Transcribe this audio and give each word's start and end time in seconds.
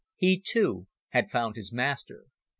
He, 0.15 0.39
too, 0.43 0.87
had 1.09 1.29
found 1.29 1.55
his 1.55 1.71
master. 1.71 2.25